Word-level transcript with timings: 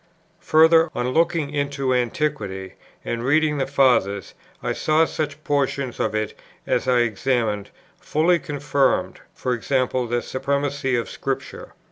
Further, 0.39 0.89
on 0.95 1.09
looking 1.09 1.51
into 1.51 1.93
Antiquity 1.93 2.73
and 3.05 3.23
reading 3.23 3.59
the 3.59 3.67
Fathers, 3.67 4.33
I 4.63 4.73
saw 4.73 5.05
such 5.05 5.43
portions 5.43 5.99
of 5.99 6.15
it 6.15 6.33
as 6.65 6.87
I 6.87 7.01
examined, 7.01 7.69
fully 7.99 8.39
confirmed 8.39 9.19
(e.g. 9.45 9.59
the 9.69 10.23
supremacy 10.25 10.95
of 10.95 11.07
Scripture). 11.07 11.73